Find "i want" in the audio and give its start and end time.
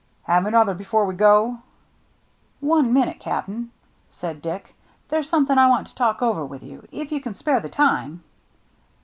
5.59-5.85